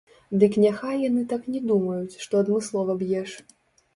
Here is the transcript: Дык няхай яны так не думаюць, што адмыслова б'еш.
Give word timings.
Дык 0.43 0.53
няхай 0.63 0.95
яны 1.09 1.25
так 1.33 1.43
не 1.55 1.61
думаюць, 1.71 2.19
што 2.25 2.41
адмыслова 2.45 2.95
б'еш. 3.03 3.37